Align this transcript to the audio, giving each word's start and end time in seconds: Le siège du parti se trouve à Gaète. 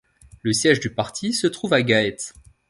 Le 0.41 0.51
siège 0.51 0.79
du 0.79 0.89
parti 0.91 1.31
se 1.31 1.45
trouve 1.45 1.73
à 1.75 1.83
Gaète. 1.83 2.33